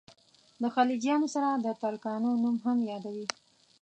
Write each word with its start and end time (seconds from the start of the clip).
د 0.61 0.63
خلجیانو 0.75 1.27
سره 1.35 1.49
د 1.53 1.67
ترکانو 1.81 2.29
نوم 2.43 2.55
هم 2.65 2.77
یادوي. 2.91 3.25